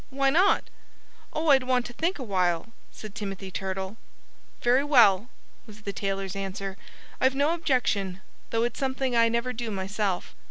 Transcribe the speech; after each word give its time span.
"Why 0.09 0.31
not?" 0.31 0.63
"Oh, 1.31 1.49
I'd 1.49 1.61
want 1.65 1.85
to 1.85 1.93
think 1.93 2.17
a 2.17 2.23
while," 2.23 2.69
said 2.91 3.13
Timothy 3.13 3.51
Turtle. 3.51 3.97
"Very 4.63 4.83
well!" 4.83 5.29
was 5.67 5.83
the 5.83 5.93
tailor's 5.93 6.35
answer. 6.35 6.75
"I've 7.21 7.35
no 7.35 7.53
objection, 7.53 8.19
though 8.49 8.63
it's 8.63 8.79
something 8.79 9.15
I 9.15 9.29
never 9.29 9.53
do 9.53 9.69
myself." 9.69 10.33